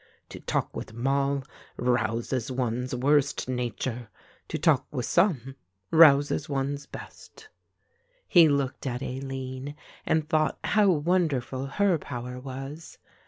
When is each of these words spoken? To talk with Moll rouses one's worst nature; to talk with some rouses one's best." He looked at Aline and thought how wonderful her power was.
To 0.29 0.39
talk 0.39 0.75
with 0.75 0.95
Moll 0.95 1.43
rouses 1.77 2.51
one's 2.51 2.95
worst 2.95 3.47
nature; 3.47 4.09
to 4.47 4.57
talk 4.57 4.87
with 4.89 5.05
some 5.05 5.55
rouses 5.91 6.49
one's 6.49 6.87
best." 6.87 7.49
He 8.27 8.49
looked 8.49 8.87
at 8.87 9.03
Aline 9.03 9.75
and 10.03 10.27
thought 10.27 10.57
how 10.63 10.89
wonderful 10.89 11.67
her 11.67 11.99
power 11.99 12.39
was. 12.39 12.97